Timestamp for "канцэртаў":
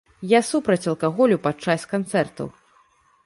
1.93-2.47